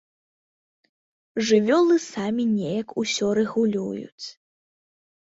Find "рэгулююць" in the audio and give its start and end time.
3.43-4.27